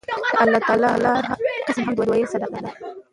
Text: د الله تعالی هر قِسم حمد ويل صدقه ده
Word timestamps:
د 0.09 0.11
الله 0.45 0.59
تعالی 0.67 0.89
هر 1.27 1.39
قِسم 1.67 1.83
حمد 1.87 1.99
ويل 2.09 2.27
صدقه 2.33 2.59
ده 2.63 2.69